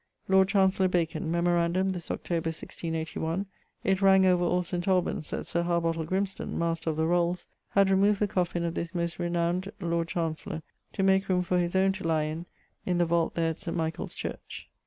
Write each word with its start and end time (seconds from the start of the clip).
Lord 0.27 0.47
Chancellor 0.47 0.87
Bacon: 0.87 1.29
Memorandum, 1.29 1.91
this 1.91 2.09
Oct. 2.09 2.31
1681, 2.31 3.45
it 3.83 4.01
rang 4.01 4.25
over 4.25 4.43
all 4.43 4.63
St. 4.63 4.87
Albans 4.87 5.29
that 5.29 5.45
Sir 5.45 5.61
Harbottle 5.61 6.05
Grimston, 6.07 6.57
Master 6.57 6.89
of 6.89 6.95
the 6.95 7.05
Rolles, 7.05 7.45
had 7.69 7.91
removed 7.91 8.19
the 8.19 8.27
coffin 8.27 8.65
of 8.65 8.73
this 8.73 8.95
most 8.95 9.19
renowned 9.19 9.71
Lord 9.79 10.07
Chancellour 10.07 10.63
to 10.93 11.03
make 11.03 11.29
roome 11.29 11.43
for 11.43 11.59
his 11.59 11.75
owne 11.75 11.91
to 11.91 12.03
lye 12.07 12.23
in 12.23 12.47
in 12.83 12.97
the 12.97 13.05
vault 13.05 13.35
there 13.35 13.51
at 13.51 13.59
St. 13.59 13.77
Michael's 13.77 14.15
church. 14.15 14.71